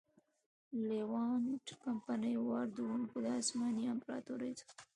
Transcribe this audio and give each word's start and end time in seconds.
لېوانټ 0.87 1.65
کمپنۍ 1.83 2.35
واردوونکو 2.47 3.15
له 3.23 3.29
عثماني 3.39 3.83
امپراتورۍ 3.93 4.51
څخه. 4.59 4.73